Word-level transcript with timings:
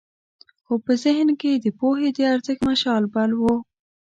خو 0.65 0.73
په 0.85 0.91
ذهن 1.03 1.27
کې 1.39 1.49
یې 1.53 1.57
د 1.63 1.67
پوهې 1.79 2.09
د 2.13 2.19
ارزښت 2.33 2.61
مشال 2.69 3.03
بل 3.13 3.31
و. 3.39 3.43